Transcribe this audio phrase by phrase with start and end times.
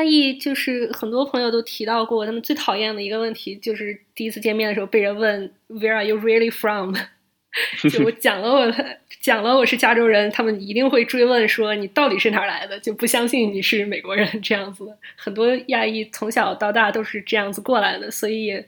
[0.00, 6.96] 亚裔就是很多朋友都提到过，他们最讨厌的一个问题就是第一次见面的时候被人问 Where are you really from？
[7.90, 8.74] 就我讲了我
[9.20, 14.86] 讲了我是加州人，他们一定会追问说你到底是哪儿来的，就不相信你是美国人这样子。
[15.16, 18.64] 很多亚裔从小到大都是这样子过来的，所以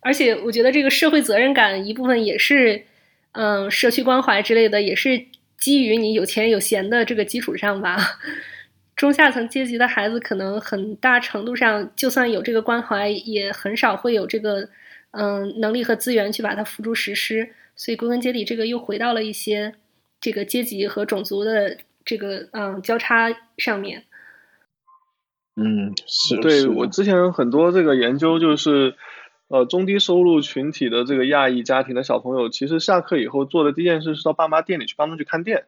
[0.00, 2.82] 而且我觉得这个社会责任感一部分也是
[3.32, 5.26] 嗯社区关怀之类的，也是
[5.58, 7.98] 基于你有钱有闲的这个基础上吧。
[9.00, 14.68] 中下层阶级的孩子可能很大程度上，就算有这个关怀，也很少会有这个
[15.12, 17.54] 嗯能力和资源去把它付诸实施。
[17.74, 19.74] 所以归根结底，这个又回到了一些
[20.20, 24.04] 这个阶级和种族的这个嗯交叉上面。
[25.56, 28.96] 嗯，是对我之前很多这个研究就是，
[29.48, 35.64] 呃，中低收入群体的这个亚裔家庭的小朋友，其实下课以后做的第一件事是到爸妈店里去帮他们去看店，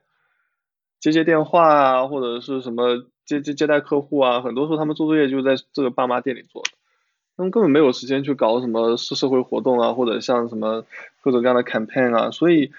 [1.00, 3.06] 接接电话啊，或者是什么。
[3.24, 6.70] 接接接待客户啊，很多时候他们做作业就在这个爸妈店里做的，
[7.36, 10.84] 他们根本没有时间去搞什么社社会活动啊，或者像什么
[11.22, 12.72] 各种各样的 campaign 啊，所以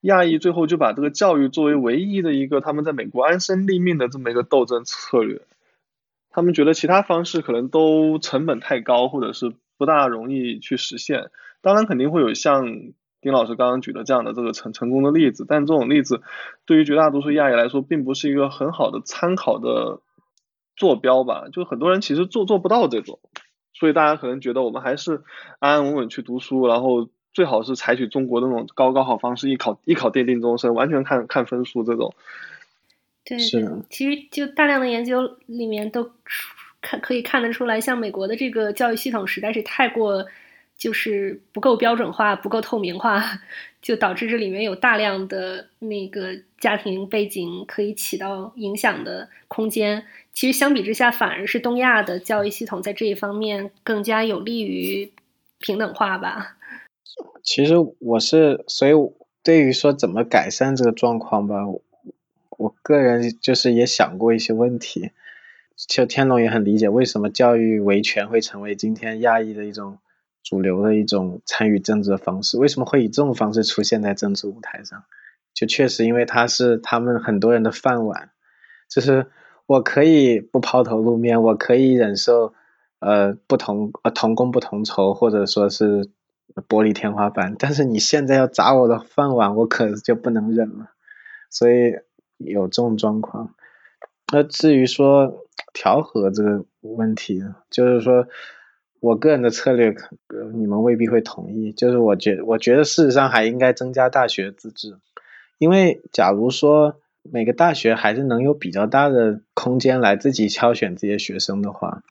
[0.00, 5.40] 亚裔最后就把这个教育作为唯一的一个他们在美国安身立命的这么一个斗争策略，
[6.30, 12.92] 他们觉得其他方式可能都成本太高，或者是不大容易去实现，当然肯定会有像。
[13.22, 16.20] 丁老师刚刚举的这样的这个成成功的例子，但这种例子
[16.66, 20.00] 对于绝大多数亚裔来说，并不是一个很好的参考的
[20.76, 21.44] 坐标吧？
[21.52, 23.20] 就很多人其实做做不到这种，
[23.72, 25.22] 所以大家可能觉得我们还是
[25.60, 32.12] 安安稳稳去读书，然后最好是采取中国的那种高高考方式，一考一考奠定终身，完全看看分数这种。
[33.24, 33.84] 对，是。
[33.88, 36.10] 其实就大量的研究里面都
[36.80, 40.26] 看可以看得出来，像美国的这个教育系统实在是太过。
[40.82, 43.22] 就是不够标准化，不够透明化，
[43.80, 50.04] 就导致这里面有大量的那个家庭背景可以起到影响的空间。
[50.32, 55.12] 其实相比之下，反而是东亚的教育系统在这一方面更加有利于
[55.60, 56.56] 平等化吧。
[57.44, 58.92] 其实我是，所以
[59.44, 61.58] 对于说怎么改善这个状况吧，
[62.58, 65.12] 我个人就是也想过一些问题。
[65.76, 69.98] 其实天龙也很理解为什么教育维权会成为今天亚裔的一种。
[70.42, 75.04] 主流的一种参与政治的方式，为什么会以这种方式出现在政治舞台上？
[75.54, 78.30] 就确实因为它是他们很多人的饭碗，
[78.88, 79.26] 就是
[79.66, 82.54] 我可以不抛头露面，我可以忍受
[82.98, 86.08] 呃不同呃同工不同酬，或者说是
[86.68, 90.90] 玻璃天花板，但是你现在要砸我的饭碗，我可就不能忍了。
[91.50, 91.92] 所以
[92.38, 93.54] 有这种状况。
[94.32, 98.26] 那至于说调和这个问题，就是说。
[99.02, 99.96] 我个人的策略，
[100.54, 101.72] 你们未必会同意。
[101.72, 104.96] 就是我觉，我觉得事实上还应该增加大学自治，
[105.58, 112.04] 因为假如说每个大学还是能有比较大的空间来自己挑选这些学生的话，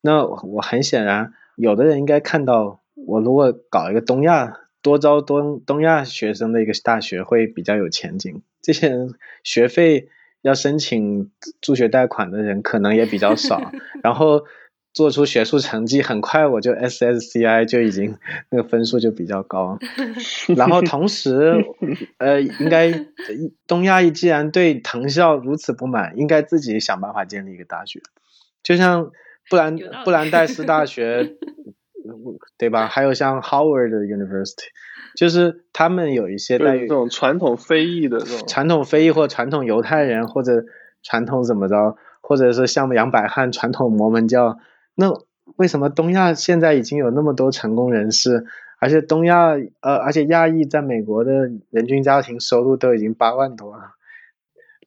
[0.00, 8.40] 那我很显然，有的人应该看到，我如果搞一个东亚多招东东亚学生的一个大学，会比较有前景。
[8.62, 9.12] 这些人
[9.44, 10.08] 学费
[10.40, 11.30] 要申请
[11.60, 13.70] 助学贷款的人可能也比较少，
[14.02, 14.46] 然后。
[14.94, 18.16] 做出学术成绩很快，我就 SSCI 就已经
[18.50, 19.78] 那个分数就比较高，
[20.56, 21.54] 然后同时，
[22.18, 23.06] 呃，应该
[23.66, 28.00] 东亚裔既然对藤校如此不满，应该自己想办法建立一个大学，
[28.62, 29.12] 就像
[29.48, 31.36] 布兰布兰代斯大学，
[32.58, 32.88] 对吧？
[32.88, 34.66] 还有像 Howard University，
[35.16, 40.64] 就是他们有一些这种传统非裔的这种传统非裔或传统犹太人或者
[41.04, 44.58] 传统怎么着，或者是像杨百翰传统摩门教。
[45.00, 45.16] 那
[45.54, 48.46] 为什么东亚现在已经有那么多成功人士，
[48.80, 53.92] 而且东亚呃，而且亚裔在美国的人均家庭收入都已经八万多了，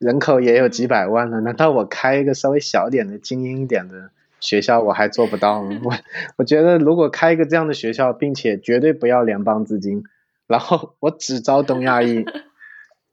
[0.01, 1.39] 人口也有几百万了？
[1.39, 4.09] 难道我开一个稍微小点的精英一点的
[4.41, 5.79] 学校我还做不到吗？
[5.85, 5.93] 我
[6.35, 10.03] 我觉得如果开一个这样的学校，并且绝对不要联邦资金，
[10.45, 12.25] 然后我只招东亚裔，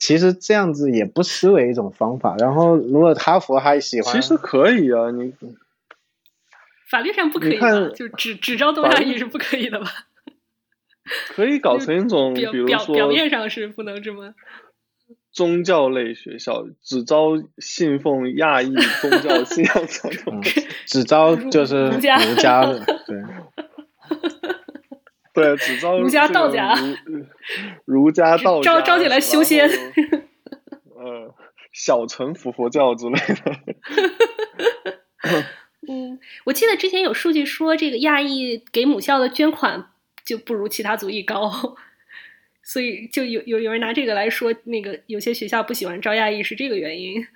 [0.00, 2.34] 其实这样子也不失为一种方法。
[2.38, 5.32] 然后如果哈佛还喜欢，其实可以啊，你。
[6.90, 7.58] 法律上不可以，
[7.94, 9.86] 就只只招东亚裔是不可以的吧？
[11.34, 14.34] 可以搞成一种，比如说表面上是不能这么。
[15.30, 20.40] 宗教类学校，只招信奉亚裔宗教 信仰传统，
[20.86, 21.98] 只招就是儒
[22.36, 23.22] 家的， 对。
[25.34, 26.74] 对，只招儒家、道家，
[27.84, 31.32] 儒家、道家招招进来修仙，呃，
[31.72, 33.52] 小乘佛佛教之类的。
[35.88, 39.86] 嗯，我记得之前有数据说，这个亚裔给母校的捐款
[40.24, 41.50] 就不如其他族裔高，
[42.62, 47.26] 所以就有有有人拿这个来说，那个有些学校不喜欢招亚裔是这个原因。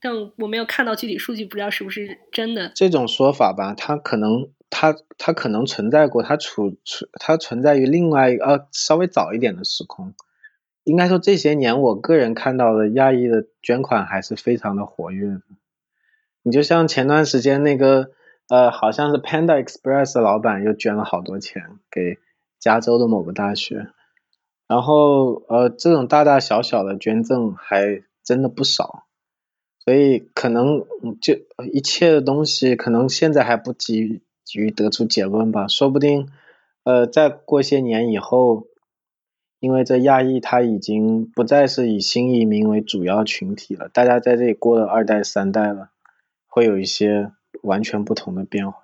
[0.00, 2.70] 但我没有看到具体数据，不知道是不是真的。
[2.74, 4.48] 这种说法吧，它可能。
[4.70, 10.12] 它它可能存在过，它处处它存在于另外呃稍微早一点的时空，
[10.84, 15.40] 应该说这些年我个人看到的亚裔的捐款还是非常的活跃的。
[16.42, 18.10] 你就像前段时间那个
[18.48, 22.18] 呃好像是 Panda Express 的老板又捐了好多钱给
[22.58, 23.88] 加州的某个大学，
[24.66, 29.04] 然后呃这种大大小小的捐赠还真的不少，
[29.84, 30.84] 所以可能
[31.20, 31.34] 就
[31.72, 34.22] 一切的东西可能现在还不急。
[34.48, 36.30] 急于得出结论吧，说不定，
[36.82, 38.66] 呃，再过些年以后，
[39.60, 45.90] 因为这亚裔他已经不再是以新移民为主要群体了，大家在这里过了二代三代了，
[46.58, 47.32] 会有一些
[47.62, 48.78] 完全不同的变化。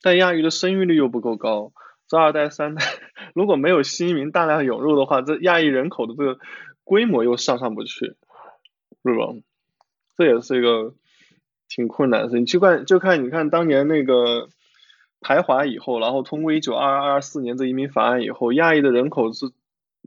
[0.00, 1.72] 但亚裔的生育率又不够高，
[2.08, 2.84] 这二代三代
[3.34, 6.38] 如果没有新移民大量涌入的话，这亚裔人口的这个
[6.84, 8.16] 规模又上上不去，
[9.04, 9.34] 是吧？
[10.16, 10.94] 这也是一个。
[11.66, 14.48] 挺困难的，你去看就看你看当年那个
[15.20, 19.50] 排华以后，然后通过一九二二二四年这移民法案以后，亚裔的人口是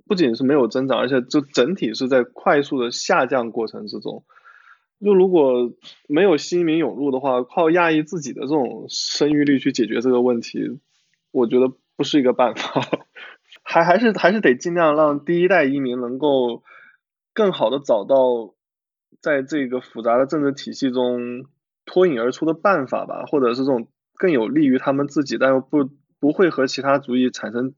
[0.06, 4.24] 不仅是没有增长，而且就整体是在快速的下降过程之中。
[5.04, 5.72] 就如果
[6.08, 10.80] 没有新移民涌入的话，靠亚裔自己的这种生育率去解决这个问题，
[11.32, 12.82] 我觉得不是一个办法。
[13.64, 16.64] 还还是还是得尽量让第一代移民能够
[17.34, 18.54] 更好的找到
[19.22, 21.46] 在这个复杂的政治体系中。
[21.90, 25.90] 脱颖而出的办法吧，或者是这种更有利于他们自己，但又不
[26.20, 27.76] 不会和其他族裔产生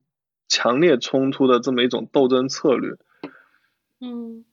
[0.48, 2.95] 强烈冲突的这么一种斗争策略。
[4.01, 4.45] 嗯，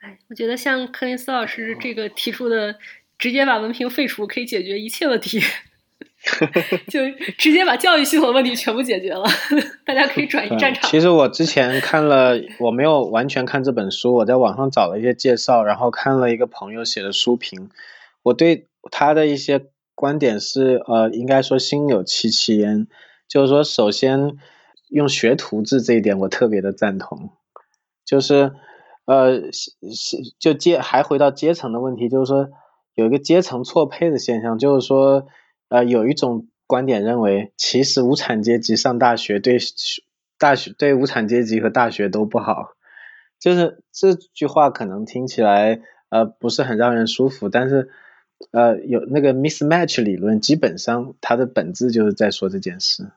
[0.00, 2.76] 哎，我觉得像柯林斯老师这个提出的，
[3.18, 5.40] 直接把文凭废除可以解决一切问题，
[6.88, 7.00] 就
[7.36, 9.24] 直接把教育系统问题全部解决了，
[9.84, 10.88] 大家可以转移战场。
[10.90, 17.70] 其实我之前看了，我没有完全看这本书，我在网上找了一些介绍，然后看了一个朋友写的书评。
[18.22, 22.86] 我对他的一些观点是，呃，应该说心有戚戚焉。
[23.26, 24.36] 就是说，首先
[24.88, 27.30] 用学徒制这一点，我特别的赞同。
[28.04, 28.52] 就是，
[29.08, 29.40] 呃，
[30.38, 32.50] 就阶还回到阶层的问题，就是说
[32.94, 34.58] 有一个阶层错配的现象。
[34.58, 35.26] 就是说，
[35.70, 39.56] 呃，有一种观点认为，其实无产阶级上大学对
[40.38, 42.74] 大学对无产阶级和大学都不好。
[43.40, 47.88] 就是这句话可能听起来，呃，不是很让人舒服，但是。
[48.52, 53.10] 呃，有那个 mismatch 理论，基本上它的本质就是在说这件事。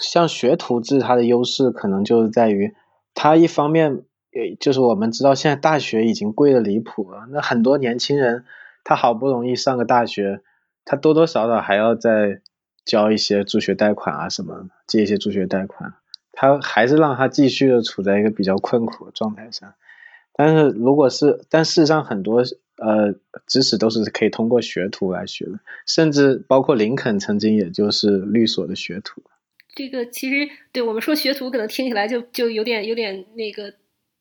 [0.00, 2.74] 像学徒制，它的优势可能就是在于，
[3.14, 4.02] 它一方面，
[4.34, 8.44] 对，就是我们知道现在大学已经贵的离谱了，那很多年轻人
[8.82, 10.40] 他好不容易上个大学，
[10.84, 12.40] 他多多少少还要再
[12.84, 15.94] 交一些助学贷款啊什么，借一些助学贷款，
[16.32, 19.72] 他还是让他继续的处在一个比较困苦的状态上。
[20.34, 22.42] 但是如果是，但事实上很多。
[22.76, 23.14] 呃，
[23.46, 29.22] 知识都是可以通过学徒来学的，甚至包括林肯曾经也就是律所的学徒。
[29.76, 33.72] 这个其实对我们说学徒，可能听起来就就有点有点那个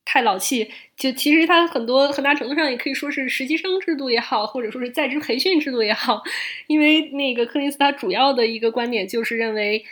[0.06, 0.70] 太老气。
[0.96, 6.24] 就其实它很多很大程度上也可以说是实习生制度也好，或者说是在职培训制度也好。
[6.68, 9.86] 因为那个柯林斯他主要的一个观点就是认为，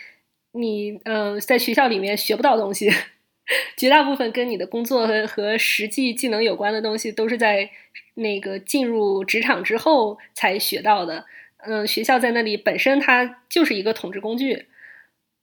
[0.52, 2.90] 你呃在学校里面学不到东西。
[3.76, 7.68] 绝大部分跟你的工作和和实际技能有关的东西，都是在
[8.14, 11.26] 那个进入职场之后才学到的。
[11.58, 14.66] 嗯，学校在那里本身它就是一个统治工具，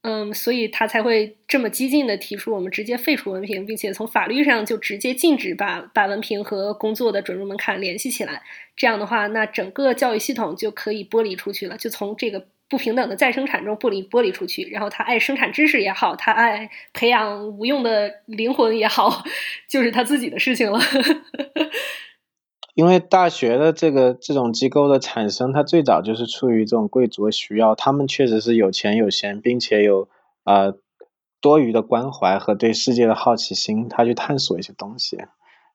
[0.02, 8.42] 嗯，所以他才会这么激进的提出我们直接废除文凭，并且从法律上就直接禁止把把文凭和工作的准入门槛联系起来。
[8.76, 12.46] 这样的话，那整个教育系统就可以剥离出去了，就从这个。
[12.70, 19.24] 不平等的再生产中剥离剥离出去，然后他爱生产知识也好，他爱培养无用的灵魂也好，
[19.68, 20.78] 就是他自己的事情了。
[22.74, 30.08] 因为大学的这个这种机构的产生，它最早就是出于这种贵族的需要，他们确实是有钱有闲，并且有
[30.44, 30.74] 呃
[31.40, 35.18] 多余的关怀和对世界的好奇心，他去探索一些东西。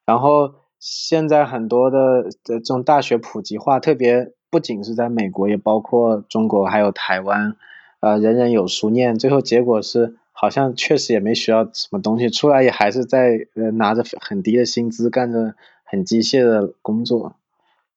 [0.04, 4.32] 然后现在很多的这种大学普及化，特别。
[4.48, 7.56] 不仅是在美国，也包括中国，还有台湾，
[8.00, 9.18] 呃，人人有书念。
[9.18, 15.56] 最后结果是好像确实也没学到什么东西，出来也还是在呃拿着很低的薪资干着
[15.86, 17.36] 很机械的工作。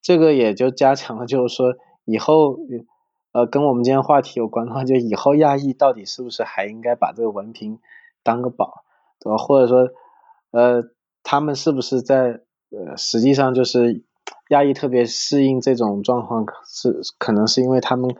[0.01, 2.57] 这个也就加强了，就是说以后
[3.33, 7.79] 呃跟我们今天话题有关的话，就以后亚裔到底是不是还应该把这个文凭
[8.23, 8.85] 当个宝，
[9.19, 9.37] 对吧？
[9.37, 9.89] 或者说
[10.51, 10.83] 呃
[11.23, 14.03] 他们是不是在呃实际上就是
[14.47, 18.15] 亚裔特别适应这种状况，是可能是因为他们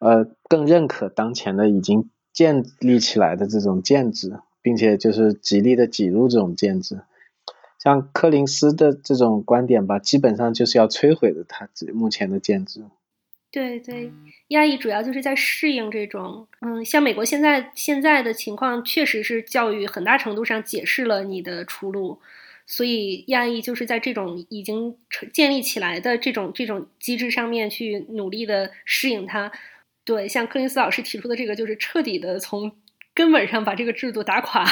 [0.00, 2.10] 呃更认可当前的已经。
[2.32, 7.02] 建立起来的这种建制，并且就是极力的挤入这种建制，
[7.82, 12.84] 像柯林斯的这种观点吧，基本上就是要摧毁的他目前的建制。
[13.50, 14.12] 对对，
[14.48, 22.20] 亚裔主要就是在适应这种，嗯，像美国现在现在的情况，确实是教育很大程度上解释了你的出路，
[22.66, 24.96] 所以亚裔就是在这种已经
[25.32, 29.50] 建立起来的这种这种机制上面去努力的适应它。
[30.04, 32.70] 对，像柯林斯老师提出的这个，就是彻底的从
[33.14, 34.64] 根本上把这个制度打垮。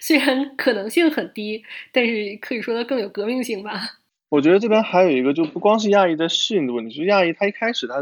[0.00, 3.80] 虽然可能性很低，但是可以说它更有革命性吧。
[4.28, 7.96] 我觉得这边还有一个，就不光是亚裔在适应的问题，就亚裔他一开始他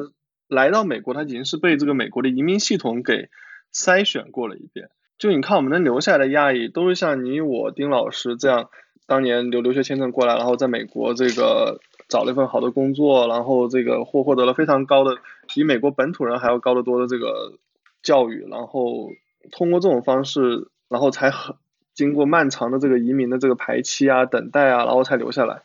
[0.49, 3.29] 来到美国，他已经是被这个美国的移民系统给
[3.73, 4.89] 筛选过了一遍。
[5.19, 8.71] 就你看，我们能留下来的亚裔，都是像你我丁老师这样，
[9.07, 11.81] 当年留留学签证过来，然后在美国这个。
[12.09, 15.17] 找了一份好的工作，然后这个获获得了非常高的，
[15.53, 17.55] 比美国本土人还要高得多的这个
[18.01, 19.11] 教育，然后
[19.51, 21.57] 通过这种方式，然后才很
[21.95, 25.63] 经过漫长的这个移民的这个排期啊、等待啊，然后才留下来。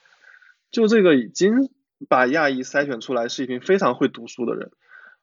[0.72, 1.70] 就这个已经
[2.08, 4.72] 把亚裔筛选出来是一群非常会读书的人。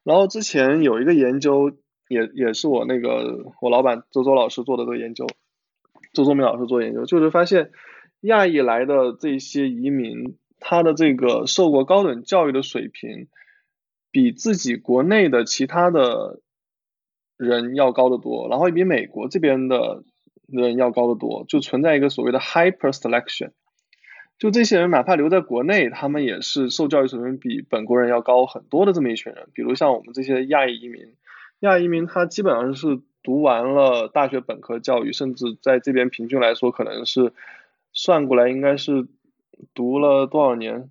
[0.05, 1.73] 然后之前有一个研究，
[2.09, 5.27] 也也是我那个我老板周周老师做的这个研究，
[6.13, 7.71] 周周明老师做研究，就是发现
[8.21, 10.37] 亚裔来的这些移民。
[10.61, 13.29] 他的这个受过高等教育的水平，
[14.11, 16.41] 比自己国内的其他的
[17.39, 20.03] 人要高得多，然后也比美国这边的
[20.47, 23.53] 人要高得多，就存在一个所谓的 hyper selection。
[24.39, 29.49] 就这些人哪怕留在国内，他们也是受教育水平比本国人要高很多的这么一群人。
[29.55, 31.15] 比如像我们这些亚裔移民，
[31.61, 37.33] 亚裔移民他基本上是读完了大学本科教育，甚至在这边平均来说，可能是
[37.93, 39.07] 算过来应该是。
[39.75, 40.89] 读了多少年？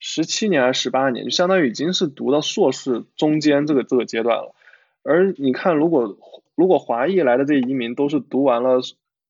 [0.00, 1.26] 十七年还是十八年？
[1.26, 4.54] 就相当于已经是读到硕士中间这个这个阶段了。
[5.02, 6.16] 而你看，如果
[6.54, 8.80] 如果华裔来的这些移民都是读完了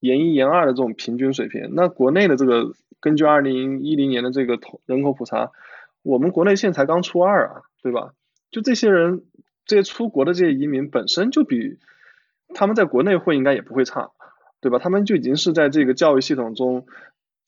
[0.00, 5.52] 研一研二的这种平均水平，那国内的这个根据二零一零年的这个人口普查，
[6.02, 8.14] 我们国内现在才刚初二啊，对吧？
[8.50, 9.24] 就这些人，
[9.66, 11.78] 这些出国的这些移民本身就比
[12.54, 14.10] 他们在国内混应该也不会差，
[14.60, 14.78] 对吧？
[14.78, 16.86] 他们就已经是在这个教育系统中。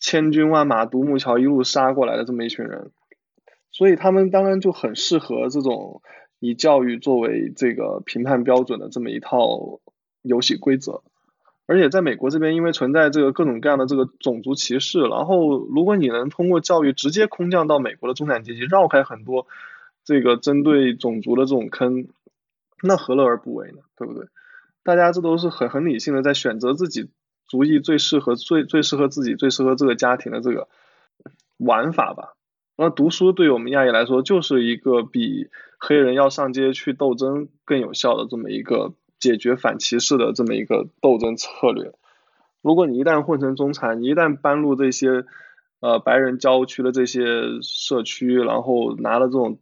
[0.02, 2.90] 千军万马独木桥一路杀过来的这么一群人，
[3.70, 6.00] 所以他们当然就很适合这种
[6.40, 9.78] 以教育作为这个评判标准的这么一套
[10.22, 11.02] 游戏规则。
[11.66, 19.46] 而且在美国这边，因为存在这个各种各样的这个种族歧视，然后如果你能通过教育直接空降到美国的中产阶级，绕开很多
[20.04, 22.08] 这个针对种族的这种坑，
[22.82, 23.82] 那何乐而不为呢？
[23.96, 24.26] 对不对？
[24.82, 27.08] 大家这都是很很理性的在选择自己。
[27.46, 30.68] 族裔最适合最最适合自己最适合这个家庭的这个
[31.56, 32.34] 玩法吧。
[32.82, 41.92] 那读书对于我们亚裔来说，就是一个比黑人要上街去斗争更有效的这么一个解决反歧视的这么一个斗争策略。
[42.62, 45.26] 如果你一旦混成中产，你一旦搬入这些
[45.80, 49.58] 呃白人郊区的这些社区，然后拿了这种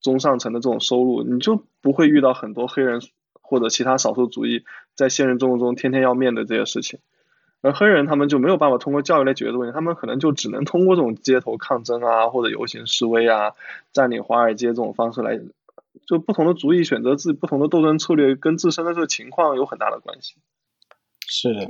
[0.00, 3.02] 中上层的这种收入，你就不会遇到很多黑人。
[3.42, 4.64] 或者其他少数族裔
[4.94, 7.00] 在现实生活中天天要面对这些事情，
[7.60, 13.52] 而黑人他们就没有办法通过教育来解决这个问题，他们可能就只能通过这种街头抗争啊，或者游行示威啊，
[13.92, 15.40] 占领华尔街这种方式来，
[16.06, 20.34] 就不同的族裔选择自己不同的斗争策略，跟自身的这个情况有很大的关系。
[21.26, 21.66] 是的，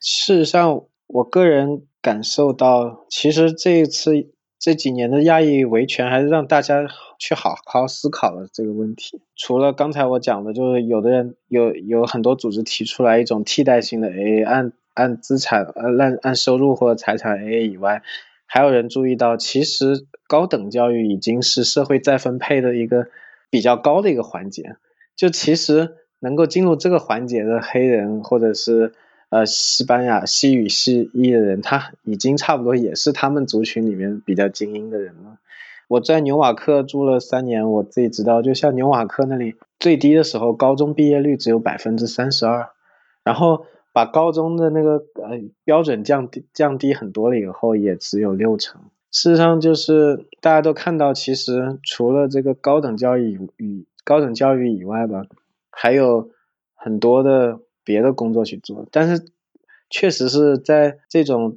[0.00, 4.30] 事实上，我个人感受到，其实这一次。
[4.60, 6.84] 这几年的亚裔维权还是让大家
[7.20, 9.20] 去好好思考了这个问题。
[9.36, 18.02] 除了刚才我讲的，就是有的人有有很多组织提出来一种替代性的 AA，按按资产呃按按收入或财产 AA 以外，
[18.46, 23.06] 还有人注意到，其实高等教育已经是社会再分配的一个
[23.50, 24.76] 比较高的一个环节。
[25.16, 28.92] 就其实能够进入这个环节的黑人或者是。
[29.30, 35.36] 呃，西班牙西语系裔的人，他已经差不多也是他们族群里面比较精英的人了。
[35.86, 42.70] 我在纽瓦克住了三年，我自己知道，就像纽瓦克那里最低的时候，高中毕业率只有百分之三十二，
[43.22, 43.66] 然后
[43.98, 48.80] 把高中的那个呃标准降低降低很多了以后，也只有六成。
[49.10, 55.24] 事实上，就是大家都看到，其实除了这个高等教育与高等教育以外吧，
[55.70, 56.30] 还有
[56.74, 57.60] 很多的。
[57.88, 58.86] 别的工作去做。
[58.92, 59.24] 但是，
[59.88, 61.56] 确实是在这种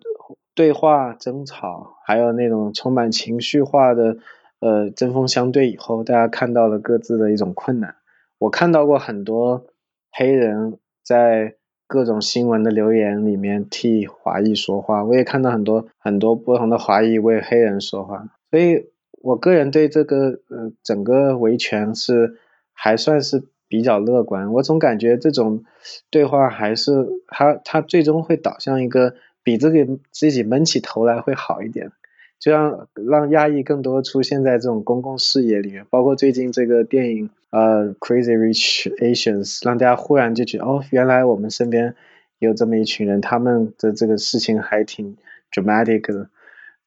[0.56, 4.16] 对话、争吵，还有那种充满情绪化的
[4.62, 7.96] 呃针锋相对以后，大家看到了各自的一种困难。
[8.38, 9.66] 我看到过很多
[10.10, 11.56] 黑人在
[11.92, 18.86] 各种新闻的留言里面替华裔说话，我也看到很多很多不同的华裔为黑人说话，所以
[19.22, 22.38] 我个人对这个呃整个维权是
[22.72, 24.54] 还算是比较乐观。
[24.54, 25.66] 我总感觉这种
[26.10, 31.92] 对话还是他他最终会导向一个比这个自己闷起头来会好一点。
[32.40, 41.96] 就让让亚裔更多出现在这种公共视野里面，包括最近这个电影呃《Crazy Rich Asians》，让大家忽然就觉得哦，原来我们身边
[42.40, 45.18] 有这么一群人，他们的这个事情还挺
[45.52, 46.30] dramatic 的，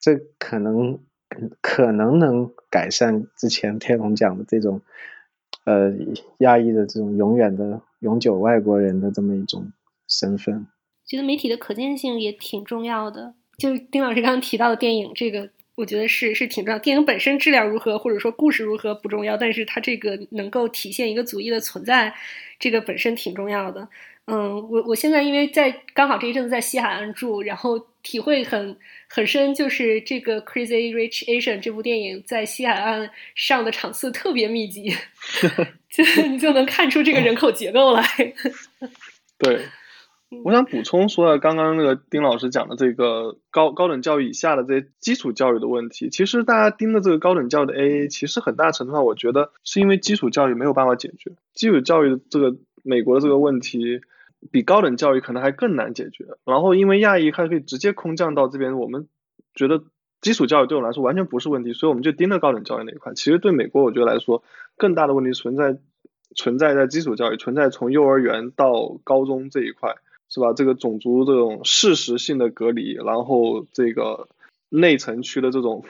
[0.01, 0.99] 这可能
[1.61, 4.81] 可能能改善之前天龙讲的这种
[5.65, 5.93] 呃
[6.39, 9.73] 亚裔的这种永远的永久外国人的这么一种
[10.09, 10.67] 身份。
[11.07, 13.35] 觉得媒体的可见性也挺重要的。
[13.57, 16.79] 就是丁老师刚刚提到的电影，这个我觉得是是挺重要。
[16.79, 22.15] 电影本身质量如何，或者说故事如何不重要，但是它这个能够体现一个族裔的存在，
[22.59, 23.89] 这个本身挺重要的。
[24.27, 28.77] 嗯，我我现在因为在刚好这一阵子在西海岸住，然后体会很
[29.09, 34.95] 很深，就是这个《Crazy Rich Asian》这部电影在西海岸上的场次特别密集，
[35.91, 38.03] 就 你就能看出这个人口结构来。
[39.39, 39.61] 对。
[40.43, 51.33] 我想补充说，刚刚那个丁老师讲的这个高高等教育以下的这些基础教育的问题，其实大家盯的这个高等教育的 AA，其实很大程度上，我觉得是因为基础教育没有办法解决。
[51.55, 54.01] 基础教育的这个美国的这个问题，
[54.51, 56.27] 比高等教育可能还更难解决。
[56.45, 59.09] 然后因为亚裔还可以直接空降到这边，我们
[59.55, 59.85] 觉得
[60.21, 63.15] 基础教育对我来说完全不是问题，所以我们就盯着高等教育那一块。
[63.15, 64.43] 其实对美国我觉得来说，
[64.77, 65.79] 更大的问题存在
[66.37, 69.95] 存在在基础教育，存在从幼儿园到高中这一块。
[70.35, 70.53] 是吧？
[70.53, 74.27] 这个种族这种事实性的隔离，然后这个
[74.69, 75.85] 内城区的这种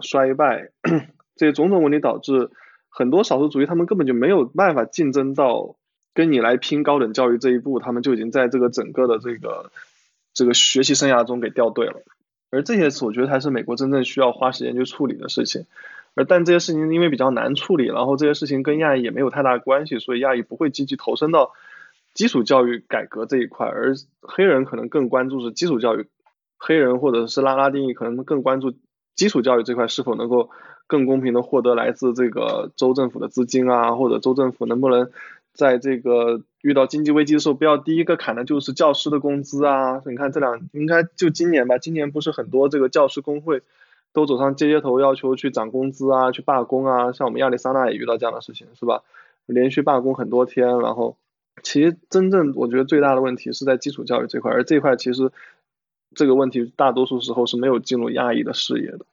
[0.00, 0.70] 衰败，
[1.36, 2.50] 这些种种问题导致
[2.88, 5.76] 很多少数族裔他们根本就没有办法竞争到
[6.12, 9.70] 跟你来拼高等教育这一步，他们就已经在这个整个的这个
[10.32, 12.02] 这个学习生涯中给掉队了。
[12.50, 15.66] 而这些我觉得才是美国真正需要花时间去处理的事情。
[16.16, 21.52] 而但这些事情因为比较难处理，然后这些事情跟亚裔也没有太大关系，所以亚裔不会积极投身到。
[22.14, 26.06] 基础教育改革这一块，而黑人可能更关注是基础教育，
[26.56, 28.72] 黑人或者是拉拉丁裔可能更关注
[29.16, 30.48] 基础教育这块是否能够
[30.86, 35.10] 更公平的获得来自这个州政府的资金啊，或者州政府能不能
[35.54, 40.00] 在这个遇到经济危机的时候，不要第一个砍的就是教师的工资啊？
[40.06, 43.62] 你看这两应该就今年吧，今年不是很多这个教师工会
[44.12, 47.10] 都走上街头要求去涨工资啊，去罢工啊？
[47.10, 49.02] 像我们亚利桑那也遇到这样的事情，是吧？
[49.46, 51.16] 连续罢工很多天，然后。
[51.62, 55.32] 其实真正我觉得最大的问题是在基础教育这块，而这块其实
[56.14, 59.06] 这个问题大多数时候是没有进入亚裔的视野的。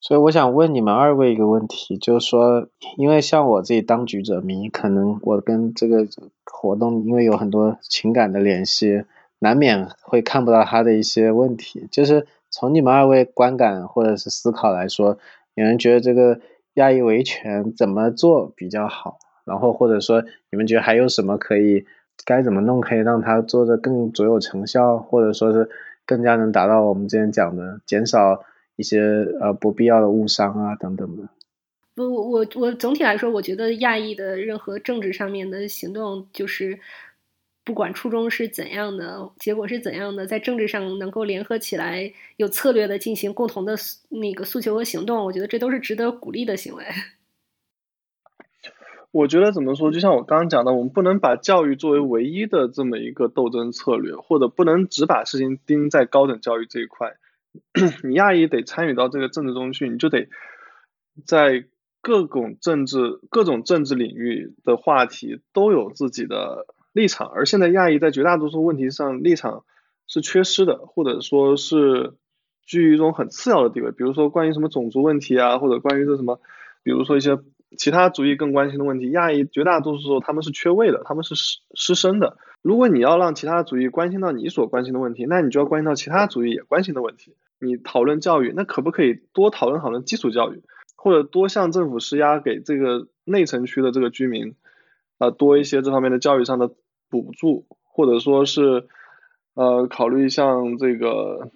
[0.00, 2.68] 所以我想问你们二位一个问题，就是说，
[2.98, 6.06] 因为像我自己当局者迷，可能我跟这个
[6.44, 9.04] 活动因为有很多情感的联系，
[9.38, 11.88] 难免会看不到他的一些问题。
[11.90, 15.16] 就是从你们二位观感或者是思考来说，
[15.54, 16.40] 有人觉得这个
[16.74, 19.18] 亚裔维权怎么做比较好？
[19.44, 21.84] 然后或者说，你们觉得还有什么可以，
[22.24, 25.68] 该怎么弄可以让它做的更卓有成效，或者说是
[26.06, 28.44] 更加能达到我们之前讲的减少
[28.76, 29.00] 一些
[29.40, 31.28] 呃不必要的误伤啊等等的。
[31.94, 32.02] 不，
[32.32, 36.80] 我我总体来说，我觉得亚裔的任何政治上面的行动，就是
[37.64, 43.76] 不管初衷是怎样的，结果是怎样的，在政治上能够联合起来，有策略的进行共同的
[44.08, 46.84] 那个诉求和行动，我觉得这都是值得鼓励的行为。
[49.14, 57.14] 我觉得怎么说，就像我刚刚讲的，我们不能把教育作为唯一的这么一个斗争策略，或者不能只把事情盯在高等教育这一块。
[58.02, 60.26] 你亚裔得参与到这个政治中去，你就得
[61.24, 61.64] 在
[62.00, 67.28] 各种政治、各种政治领域的话题都有自己的立场。
[67.28, 69.64] 而现在亚裔在绝大多数问题上立场
[70.08, 72.14] 是缺失的，或者说是
[72.66, 73.92] 居于一种很次要的地位。
[73.92, 76.40] 比如说关于什么种族问题啊，或者关于这什么，
[76.82, 77.38] 比如说一些。
[77.76, 82.36] 其他族裔更关心的问题，亚裔绝大多数时候他们是缺位的，他们是失失声的。
[82.62, 87.34] 如果你要让其他族裔关心到你所关心的问题，那你就要关心到其他族裔也关心的问题。
[87.60, 90.62] 你讨论教育，那可不可以多讨论讨论基础教育，
[90.96, 94.54] 或者多向政府施压，给这个内城区的这个居民，
[95.18, 96.70] 啊，多一些这方面的教育上的
[97.10, 98.86] 补助，或者说是，
[99.54, 101.50] 呃，考虑像这个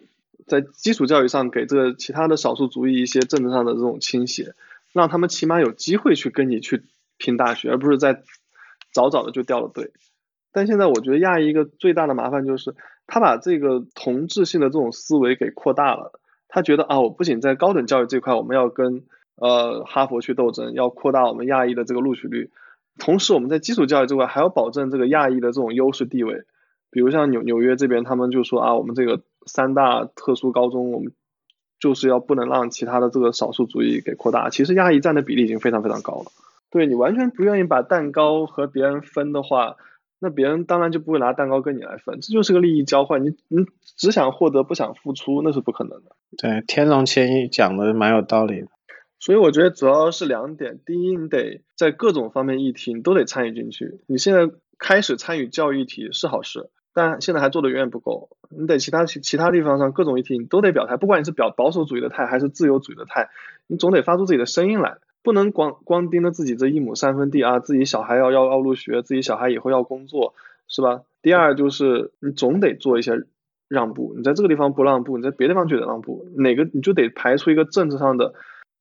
[0.46, 4.54] 在基础教育上给这个其他的少数族裔一些政治上的这种倾斜。
[4.92, 6.85] 让他们起码有机会去跟你去
[7.16, 8.22] 拼大学，而不是在
[8.92, 9.92] 早早的就掉了队。
[10.53, 12.74] 但现在我觉得亚裔一个最大的麻烦就是，
[13.07, 16.18] 他把这个同质性的这种思维给扩大了。
[16.48, 19.05] 他觉得啊，我不仅在高等教育这块，我们要跟
[19.37, 22.51] 呃哈佛去斗争，要扩大我们亚裔的这个录取率，
[22.98, 26.44] 同时我们在基础教育这块还要保证这个亚裔的这种优势地位。
[26.90, 31.12] 比如像纽纽约这边，他们就说啊，我们这个三大特殊高中，我们
[31.78, 34.50] 就是要不能让其他的这个少数族裔给扩大。
[34.50, 36.32] 其实亚裔占的比例已经非常非常高了。
[36.70, 39.76] 对你完全不愿意把蛋糕和别人分的话。
[40.20, 43.22] 那别人当然就不会拿蛋糕跟你来分，这就是个利益交换。
[43.22, 43.64] 你你
[43.96, 46.10] 只想获得不想付出，那是不可能的。
[46.36, 48.66] 对，天龙千亿讲的蛮有道理的。
[49.20, 54.00] 所以我觉得主要是两点：第一，你得在各种方面议题你都得参与进去。
[54.08, 58.28] 你现在开始参与教育议题是好事，但现在还做的远远不够。
[58.50, 63.30] 你得其他其其他地方上各种议题你都得表态，不管你是表保守主义的态还是自由主义的态，
[63.68, 64.98] 你总得发出自己的声音来。
[65.22, 70.34] 不能光光盯着自己这一亩三分地啊，自己小孩要要要入学，自己小孩以后要工作，
[70.68, 71.02] 是吧？
[71.22, 73.24] 第二就是你总得做一些
[73.68, 78.32] 让步，你在这个地方不让步，你在别地方就得让步，哪个你就得排出一个政治上的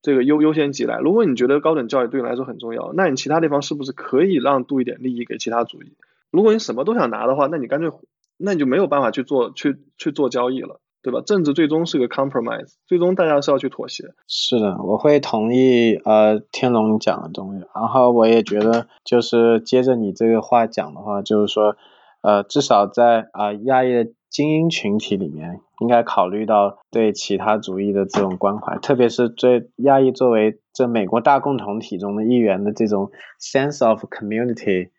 [0.02, 1.00] 这个优优先级来。
[1.00, 5.92] 如果你觉得高等教育对你来说很重要，那你其他地方是不是可以让渡一点利益给其他主义？
[6.32, 7.90] 如果你什么都想拿的话，那你干脆
[8.38, 10.80] 那你就没有办法去做去去做交易了。
[11.04, 11.22] 对吧？
[11.26, 14.04] 政治最终是个 compromise，最终大家是要去妥协。
[14.28, 17.66] 是的，我会同意呃天龙讲的东西。
[17.74, 21.78] 然后我也觉得，就是接着你这个话讲的话，就是说，
[22.24, 34.90] 呃，至少在啊亚裔的精英群体里面，应该考虑到对其他主义的这种关怀，特别是对亚裔作为这美国大共同体中的一员的这种 sense of community，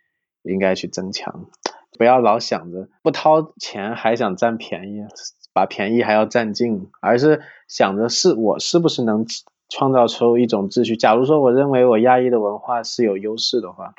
[0.48, 1.46] 应该去增强，
[1.98, 5.04] 不要老想着不掏钱还想占便宜。
[5.54, 9.26] 把便宜还要占尽，而是想着是我是不是能
[9.68, 10.96] 创造出一种秩序。
[10.96, 13.92] 假如说我认为我亚裔的文化是有优势的话，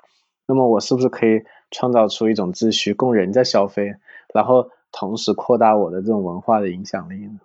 [0.48, 3.96] 那么我是不是可以创造出一种秩序供人家消费，
[4.34, 7.42] 然后同时扩大我的这种文化的影响力呢？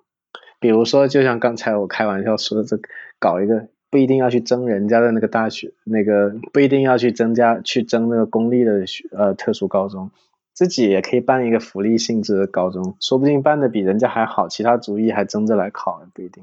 [0.60, 2.78] 比如说，就像刚才我开玩笑说的，这
[3.18, 10.10] 搞一个不一定要去争人家的那个大学，那个不一定要去增加去争那个公立的学呃特殊高中。
[10.52, 16.42] 自己也可以办一个福利性质的高中，说不定办的比人家还好，其他主意还争着来考，不一定。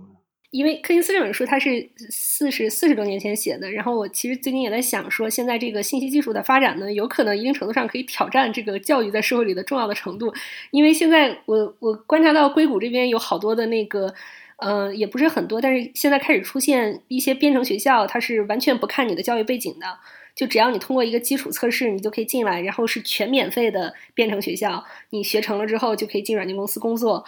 [0.52, 10.34] 因为柯林斯这本书它是四十四十多年前写的，然后我其实最近也在想说，现在这个信息技术的发展呢，有可能一定程度上可以挑战这个教育在社会里的重要的程度。
[10.72, 14.14] 因为现在我我观察到硅谷这边有好多的那个，
[14.62, 19.88] 呃，也不是很多，但是现在开始出现一些编程学校，它是完全不看你的教育背景的。
[20.36, 24.86] 就只要你通过一个基础测试，你就可以进来，然后是全免费的编程学校。
[25.10, 27.26] 你学成了之后，就可以进软件公司工作。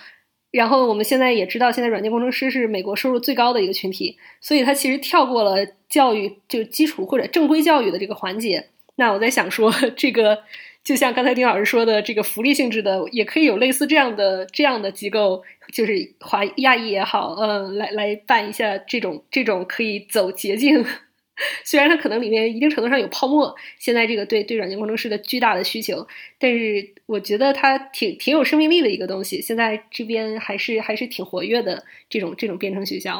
[0.52, 8.70] 然后我们现在也知道，现在软件工程师是美国收入最高的一个群体，所以他其实跳过了教育就基础或者正规教育的这个环节。
[8.96, 10.44] 那我在想说，这个
[10.84, 15.42] 就像刚才丁老师说的，这个福利性质的，也可以有类似这样的这样的机构，
[15.72, 20.86] 就是华亚裔也好，嗯，来来办一下这种这种可以走捷径。
[21.66, 26.06] 虽然它可能里面一定程度上有泡沫，现在这个对对软件工程师的巨大的需求，
[26.38, 29.42] 但是我觉得它挺挺有生命力的一个东西。
[29.42, 33.20] 现在这边还是还是挺活跃的这种这种编程学校。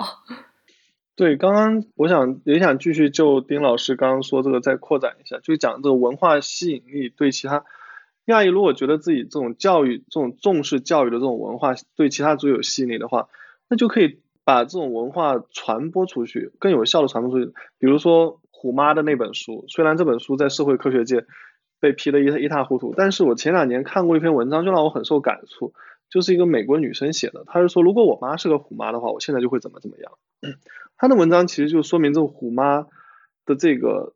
[1.16, 7.66] 对，刚刚我想也想继续就丁老师刚刚说这个再扩展一下，就讲这个文化吸引力对其他
[8.26, 13.30] 亚裔如果觉得自己这种教育这种重视教育的这种文化对其他族有吸引力的话，
[13.70, 14.20] 那就可以。
[14.46, 17.54] 把这种文化传播出去，更有效的传播出去。
[17.80, 21.26] 比如说虎妈的那本书，虽然这本书在社会科学界
[21.80, 25.74] 被批得一一塌糊涂，但是我前两年看过一篇文章，就让我很受感触。
[26.10, 30.12] 就是一个美国女生写的，她是说，如果我妈是个虎妈的话，我现在就会怎么怎么样。
[31.04, 32.88] 他的文章其实就说明这个虎妈
[33.46, 34.14] 的这个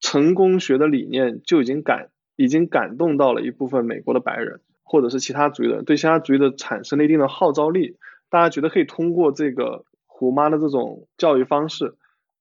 [0.00, 7.96] 成功学的理念就已经感已经感动到了一部分美国的白人，或者是其他族裔的人，对其他族裔的产生了一定的号召力。
[8.28, 11.94] 大家觉得可以通过这个虎妈的这种教育方式，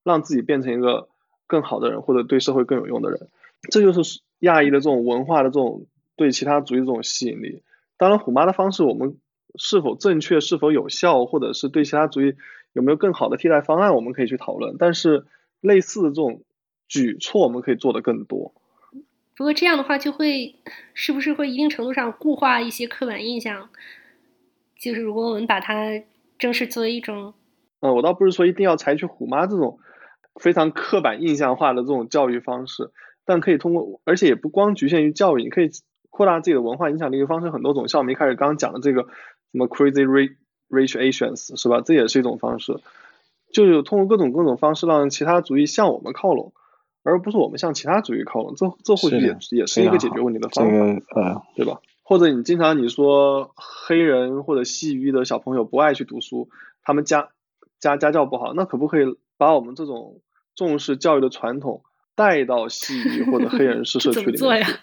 [0.04, 1.08] 让自己变成一个
[1.48, 3.30] 更好的人，或者对社会更有用的人。
[3.72, 5.86] 这就是亚裔的这种文化的这种
[6.18, 7.64] 对其他族裔这种吸引力。
[7.96, 9.16] 当然，虎妈的方式我们
[9.58, 12.36] 是否正确、是否有效，或者是对其他族裔
[12.74, 14.76] 有没有更好的替代方案，我们可以去讨论。
[14.78, 15.26] 但是，
[15.62, 16.44] 类似的这种
[16.88, 18.54] 举措，我们可以做的更多。
[19.36, 20.56] 不过这样的话，就会
[20.94, 23.70] 是不是会一定程度上固化一些刻板印象？
[24.78, 26.02] 就是如果我们把它
[26.38, 27.34] 正式作为一种，
[27.82, 29.80] 嗯，我倒不是说一定要采取虎妈这种
[30.36, 32.92] 非常刻板印象化的这种教育方式，
[33.26, 35.70] 但可以通过，而且也不光局限于教育，你可以
[36.10, 37.88] 扩大自己的文化影响力的方式很多种。
[37.88, 39.10] 像我们一开始刚刚讲的这个什
[39.58, 40.04] 么 crazy
[40.70, 41.82] rich Asians 是吧？
[41.82, 42.80] 这也是一种方式，
[43.52, 46.54] 就是通过各种各种方式让其他族裔向我们靠拢。
[47.02, 48.54] 而不是我们向其他族裔靠拢。
[48.56, 51.80] 这这或许也也是一个解决问题的方法，这个呃，对吧？
[52.04, 56.50] 或者你经常你说黑人或者西语的小朋友不爱去读书，
[56.84, 57.30] 他们家
[57.80, 59.06] 家家教不好，那可不可以
[59.38, 60.20] 把我们这种
[60.56, 61.84] 重视教育的传统
[62.16, 64.74] 带到西语或者黑人 市社区里面去？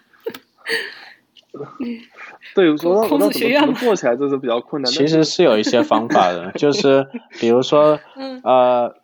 [2.54, 4.92] 对，说到到怎么做起来，这是比较困难。
[4.92, 7.06] 其实是有一些方法的，就是
[7.40, 7.98] 比如说，
[8.44, 8.94] 呃，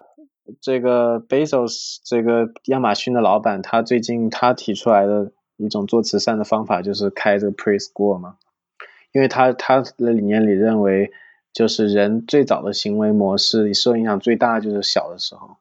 [0.61, 8.37] 这个 Bezos 这个亚马逊的老板，他最近他提出来的一种做慈善的方法，就是开这个 preschool 嘛，
[9.13, 11.11] 因为他他的理念里认为，
[11.53, 15.57] 就是人最早的行为模式受影响最大就是小的时候，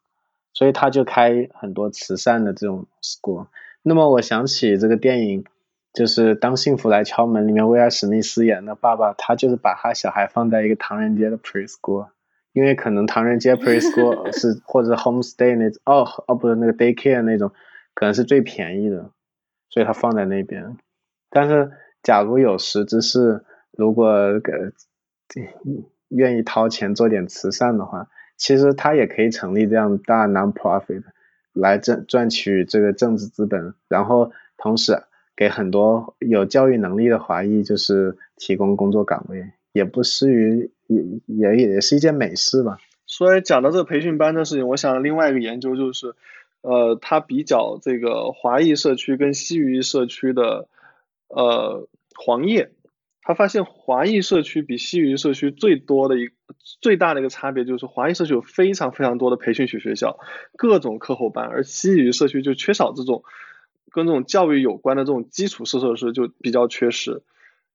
[0.54, 3.47] 所以他就开很多慈善的这种 school。
[3.84, 5.45] 那么我想起这个电影。
[5.93, 12.08] 就是当幸福来敲门里面威尔史密斯演的爸爸，他就是把他小孩放在一个唐人街的 preschool，
[12.54, 17.51] 因为可能唐人街 preschool 是或者 homestay 那哦哦不是那个 daycare 那种，
[17.93, 19.10] 可能是最便宜的，
[19.69, 20.77] 所以他放在那边。
[21.30, 24.41] 但是假如有识之士，如果呃
[26.08, 31.04] 愿意掏钱做点慈善的话，其实他也可以成立这样大 non-profit
[31.51, 35.04] 来挣赚取这个政治资本，然后同时。
[35.41, 42.77] 给很多有教育能力的华裔，就是提供工作岗位，也不失于也也也是一件美事吧。
[43.08, 46.13] 所以讲到这个培训班的事情，我想另外一个研究就是，
[46.62, 50.67] 呃，他比较这个华裔社区跟西语社区的
[51.27, 52.69] 呃黄页，
[53.23, 56.30] 他发现华裔社区比西语社区最多的一
[56.82, 60.19] 最大的一个差别就是华裔社区有非常非常多的培训学学校，
[60.56, 63.23] 各种课后班，而西语社区就缺少这种。
[63.91, 67.21] 跟这种教育有关的这种基础设施就比较缺失，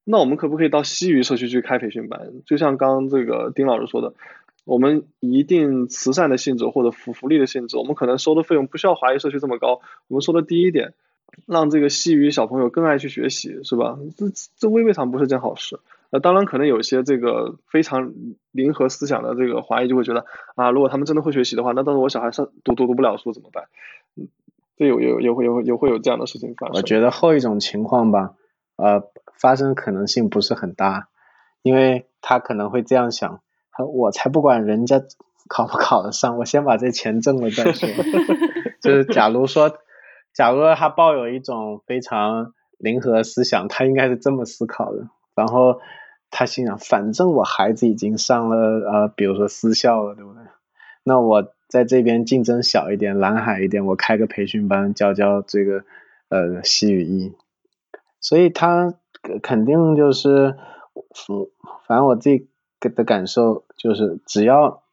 [0.05, 2.33] 那我们可不可以到西语社区去开培训班？
[2.47, 4.15] 就像刚刚这个丁老师说的，
[4.65, 10.95] 我们一定慈善的性质或者福福利的性质，我们可能收的费用不需要华裔社区这么高，我们收的低一点，
[11.47, 13.99] 让这个西语小朋友更爱去学习，是吧？
[14.17, 14.27] 这
[14.57, 15.79] 这未尝不是件好事。
[16.09, 18.15] 那当然，可能有些这个非常
[18.53, 20.25] 零和思想的这个华裔就会觉得
[20.55, 23.65] 啊，如果他们真的会学习的话，那到时候我小孩上读读读不了书怎么办？
[24.77, 26.77] 这有有有会有有会有这样的事情发生。
[26.77, 28.35] 我觉得后一种情况吧，
[28.77, 29.03] 呃，
[29.35, 31.09] 发生可能性不是很大，
[31.63, 33.41] 因为他可能会这样想：，
[33.93, 35.01] 我才不管人家
[35.49, 37.89] 考不考得上，我先把这钱挣了再说。
[38.83, 39.79] 就是假如说，
[40.35, 45.09] 假如他抱有一种非常零和思想，他应该是这么思考的。
[45.35, 45.81] 然后
[46.31, 48.57] 他心想：，反正我孩子已经上了
[48.91, 50.43] 呃，比如说私校了，对不对？
[51.03, 51.53] 那我。
[51.69, 55.85] 在这边竞争小一点，蓝海一点，我开个培训班教教这个
[56.29, 57.33] 呃西语义，
[58.21, 58.95] 所以他
[59.43, 60.55] 肯定就是，
[61.29, 61.49] 嗯，
[61.87, 62.49] 反正我自己
[62.81, 64.85] 的感受就是，只要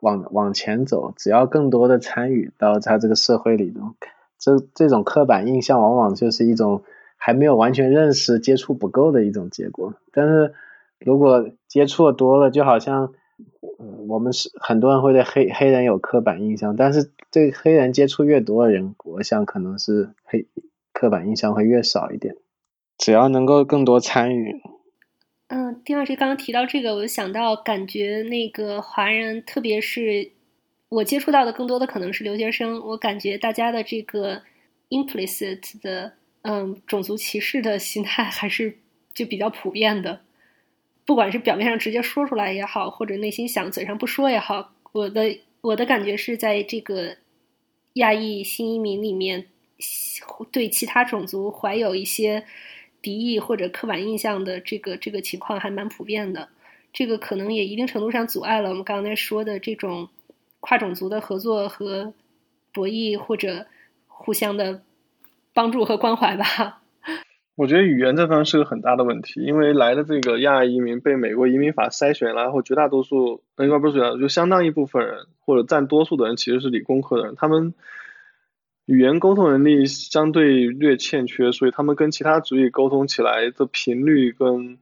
[0.00, 3.94] 往往前走，只要更多的参与到他这个社会里头，
[4.38, 6.82] 这这种刻板印象往往就是一种
[7.18, 9.94] 还没有完全认识、接触不够的一种结果。
[10.12, 10.54] 但是
[10.98, 13.12] 如果接触多了，就好像。
[13.78, 20.46] 嗯，我们是很多人会对黑黑人有刻板印象，但是对黑人接触越多的人，我想可能是黑
[20.92, 22.36] 刻板印象会越少一点。
[22.98, 24.60] 只要能够更多参与。
[25.48, 30.30] 嗯，丁老师刚刚提到这个，我就想到，感觉那个华人，特别是
[30.88, 34.42] 我接触到的更多的可能是留学生，我感觉大家的这个
[34.90, 38.78] implicit 的嗯种族歧视的心态还是
[39.12, 40.20] 就比较普遍的。
[41.04, 47.16] 不管是表面上直接说出来也好，或者内心想嘴上不说也好，我的我的感觉是在这个
[47.94, 49.46] 亚裔新移民里面，
[50.50, 52.44] 对其他种族怀有一些
[53.00, 56.48] 敌意或者刻板印象的这个这个情况还蛮普遍的。
[56.92, 60.10] 这个可能也一定程度上阻碍了我们刚才说的这种
[60.60, 62.12] 跨种族的合作和
[62.70, 63.66] 博弈，或者
[64.06, 64.82] 互相的
[65.54, 66.81] 帮助和关怀吧。
[67.54, 77.74] 我觉得语言这方面是个很大的问题，因为来的这个亚裔移民被美国移民法筛选，然后绝大多数，应该不是绝大，就相当一部分人或者占多数的人其实是理工科的人，他们
[78.86, 84.78] 语言沟通能力相对略欠缺，所以他们跟其他族裔沟通起来的频率跟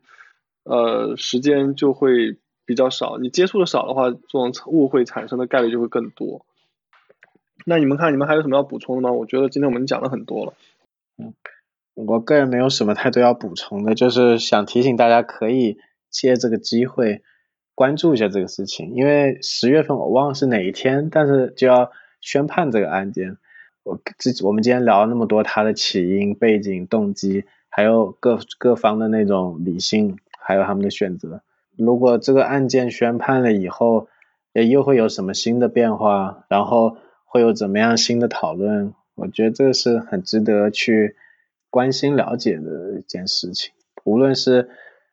[0.62, 6.46] 呃时间就会比较少，你接触的少的话，这种误会产生的概率就会更多。
[7.66, 9.10] 那你们看，你们还有什么要补充的吗？
[9.10, 10.54] 我觉得今天我们讲了很多了，
[11.18, 11.34] 嗯。
[12.06, 15.78] 我个人没有什么太多要补充的，就是想提醒大家可以
[16.10, 17.22] 借这个机会
[17.74, 23.36] 关注一下这个事情，因为十月份我忘了是哪一天，但是就要宣判这个案件。
[23.82, 31.42] 我自己我们今天聊了那么多，它的起因、背景、动机，还有各各方的那种理性，还有他们的选择。
[31.78, 34.08] 如果这个案件宣判了以后，
[34.52, 36.44] 又会有什么新的变化？
[36.48, 38.92] 然后会有怎么样新的讨论？
[39.14, 41.16] 我觉得这是很值得去
[41.70, 43.72] 关心了解的一件事情。
[44.04, 44.68] 无论是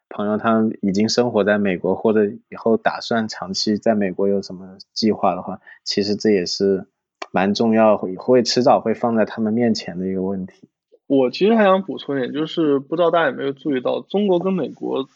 [0.09, 6.87] 朋友他们已经生活在美国，或者以后打算长期在美国有什么计划的话，其实这也是
[7.31, 10.67] 蛮重要，会会迟早会放在他们面前的一个问题。
[11.05, 15.07] 我其实还想补充一点，就是不知道大家有没有注意到，中国跟美国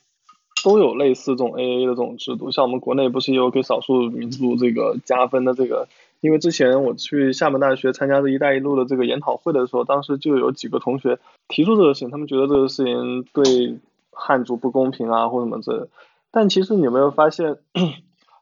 [0.64, 2.52] 都有类似这种 AA 的这种制度。
[2.52, 5.88] 像我们国内不是也有给少数民族这个加分的这个？
[6.22, 13.78] 因为之前我去厦门大学参加这一带一路的这个研讨会的时候，当时就有几个同学提出这个事情，他们觉得这个事情对
[14.12, 15.90] 汉族不公平啊，或什么这。
[16.32, 17.58] 但其实你有没有发现，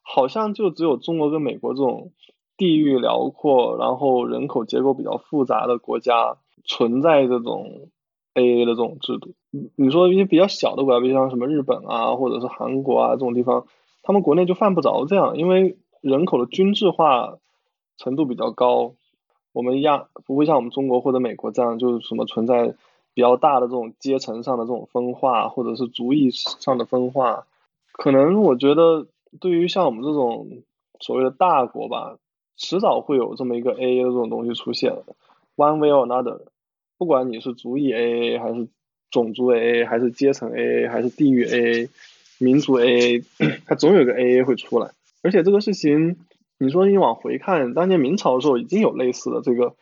[0.03, 2.11] 好像就只有中国跟美国这种
[2.57, 6.37] 地域辽阔，然后人口结构比较复杂的国家。
[6.65, 7.87] 存在这种
[8.35, 9.33] AA 的这种制度，
[9.75, 13.65] 你说一些比较小的国家，比如像什么日本啊，或者是韩国啊这种地方，
[14.03, 17.37] 他们国内就犯不着这样，因为人口的均质化
[17.99, 18.93] 程度比较高。
[19.51, 22.73] 我们亚不会像我们中国或者美国这样，就是什么存在
[23.13, 27.45] 比较大的这种阶层上的这种分化，或者是族裔上的分化。
[27.91, 29.07] 可能我觉得，
[29.39, 30.63] 对于像我们这种
[30.99, 32.17] 所谓的大国吧，
[32.55, 34.93] 迟早会有这么一个 AA 的这种东西出现。
[35.57, 36.39] One way or another，
[36.97, 38.67] 不管你是族裔 AA 还是
[39.11, 41.89] 种族 AA 还是阶层 AA 还是地域 AA，
[42.37, 43.25] 民族 AA，
[43.65, 44.91] 它总有个 AA 会出来。
[45.21, 46.15] 而且这个事情，
[46.59, 49.75] 你说你往回看，当年明朝的时候已经有类似的这个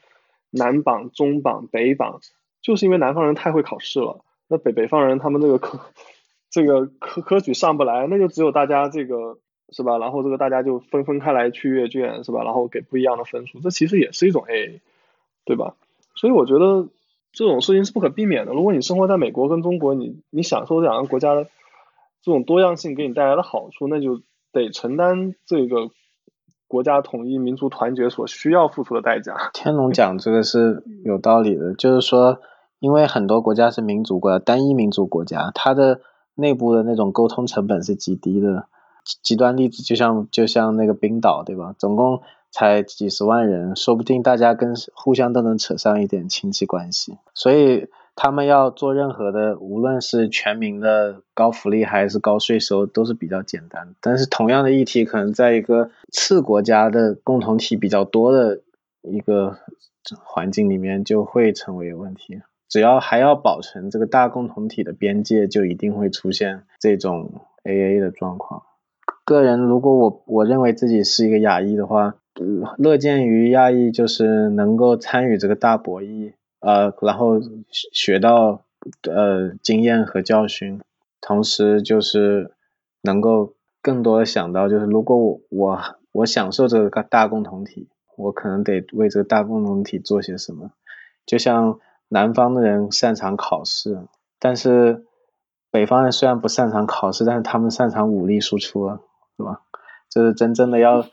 [0.52, 2.22] 南榜、中榜、北榜，
[2.62, 5.82] 就是因为南方人太会考试了，那北北方人他们这个科
[6.50, 9.40] 这个科科举上不来，那就只有大家这个
[9.72, 9.98] 是吧？
[9.98, 12.44] 然后这个大家就分分开来去阅卷是吧？
[12.44, 14.80] 然后给不一样的分数，这其实也是一种 A，。
[15.46, 15.76] 对吧？
[16.14, 16.90] 所以我觉得
[17.32, 18.52] 这种事情是不可避免的。
[18.52, 21.46] 如果你生活在美国跟中国，你你享受这两个国家的
[22.22, 25.90] 这种多样性给你带来的好处，那就得承担这个
[26.68, 29.36] 国家统一、民族团结所需要付出的代价。
[29.54, 32.40] 天龙讲这个是有道理的，就是说，
[32.80, 36.02] 因为很多国家是民族国家、单一民族国家，它的
[36.36, 38.68] 内部的那种沟通成本是极低的。
[39.24, 41.74] 极端例子就像就像那个冰岛，对吧？
[41.78, 42.22] 总共。
[42.50, 53.94] 才几十万人，说不定大家跟互相都能扯上一点亲戚关系，所以他们要做任何的，无论是全民的高福利还是高税收，都是比较简单。
[54.02, 58.62] 但是同样的议题，可能在一个次国家的共同体比较多的
[59.04, 59.60] 一个
[60.26, 62.42] 环境里面，就会成为问题。
[62.68, 68.64] 只要还要保存这个大共同体的边界，就一定会出现这种 AA 的状况。
[69.24, 72.16] 个人如果我我认为自己是一个亚裔的话。
[72.78, 76.34] 乐见于亚裔就是能够参与这个大博弈，
[76.68, 78.60] 呃，然后学到
[79.04, 80.82] 呃经验和教训，
[81.22, 82.52] 同时就是
[83.02, 85.80] 能够更多的想到，就是如果我我
[86.12, 90.72] 我享受这个大共同体，我可能得为这个大共同体做些什么。
[91.26, 94.02] 就像南方的人擅长考试，
[94.38, 95.06] 但是
[95.72, 98.90] 北方人虽然不擅长考试，但是他们擅长武力输出，
[99.38, 99.62] 是吧？
[100.10, 101.06] 这是真正的要。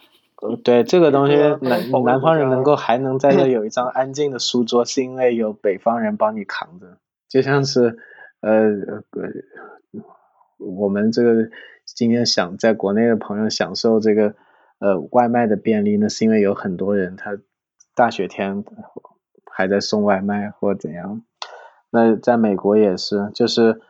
[0.62, 6.98] 对这个东西，南南方人能够还能在这有一张安静的书桌，是因为有北方人帮你扛着。
[7.28, 7.98] 就像是，
[8.40, 8.70] 呃，
[10.58, 11.48] 我们这个
[11.84, 14.34] 今天想在国内的朋友享受这个
[14.78, 17.38] 呃外卖的便利，那是因为有很多人他
[17.94, 18.64] 大雪天
[19.50, 21.22] 还在送外卖或怎样。
[21.90, 23.80] 那在美国也是，就是。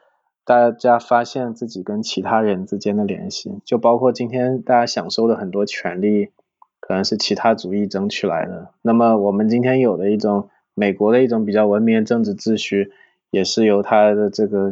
[0.47, 6.33] 大家发现自己跟其他人之间的联系，就包括今天大家享受的很多权利，
[6.87, 8.75] 可能是其他主义争取来的。
[8.83, 12.92] 那么我们今天有的一种美国的一种比较文明的政治秩序，
[13.31, 14.70] 也是由他的这个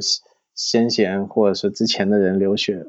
[0.55, 2.85] 先贤或者是之前的人流血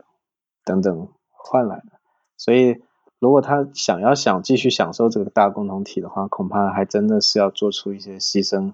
[0.65, 1.99] 等等换来的。
[2.35, 2.81] 所以，
[3.17, 8.73] 如果他想要想继续享受这个大共同体的话，恐怕还真的是要做出一些牺牲，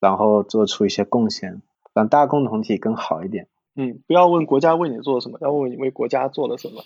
[0.00, 1.62] 然后做出一些贡献。
[1.94, 3.46] 让大共同体更好一点。
[3.76, 6.82] 嗯，不要问国家为你做了什么，要问你为国家做了什么。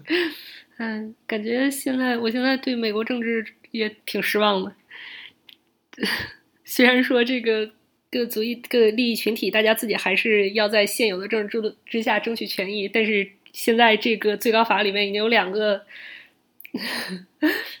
[0.78, 4.72] 嗯，感觉现在我现在对美国政治也挺失望的。
[6.64, 7.70] 虽然说这个
[8.10, 15.82] 各族裔、各利益群体，大家自己还是要在现有的政治制度之下争取权益，但是现在这个最高法里面已经有两个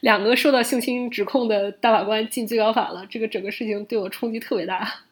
[0.00, 5.04] 两个受到性侵指控的大法官进最高法了，这个整个事情对我冲击特别大。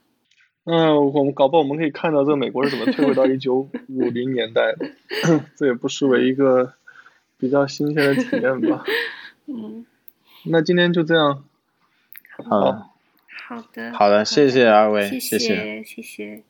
[0.67, 4.91] 嗯，我们搞不好我们可以看到这个美国是怎么退回到一九五零年代的，
[5.57, 6.73] 这也不失为一个
[7.39, 8.85] 比较新鲜的体验吧。
[9.47, 9.87] 嗯，
[10.45, 11.45] 那今天就这样。
[12.51, 12.93] 好，
[13.47, 16.43] 好的，好的，谢谢二位，谢谢，谢谢。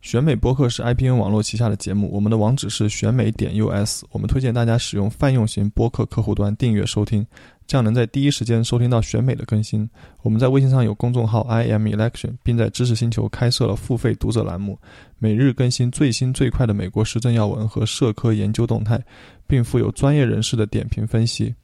[0.00, 7.26] 选美播客是 IPN 网络旗下的节目，我们的网址是选美点 US，我们推荐大家使用泛用型播客客户端订阅收听。
[7.66, 9.88] 这样能在第一时间收听到选美的更新。
[10.22, 14.78] 我们在微信上有公众号 i m election，并在知识星球开设了付费读者栏目，
[15.18, 19.02] 每日更新最新最快的美国时政要闻和社科研究动态，
[19.46, 21.54] 并附有专业人士的点评分析。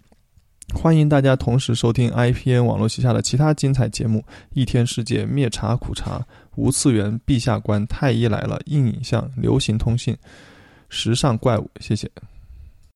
[0.73, 4.25] 欢迎大家同时收听 IPN 网络旗下的其他精彩节目：
[4.55, 6.25] 一天世界、灭茶苦茶、
[6.55, 10.17] 无次元、陛下观、太医来了、硬影像、流行通信、
[10.89, 11.69] 时尚怪物。
[11.81, 12.09] 谢谢。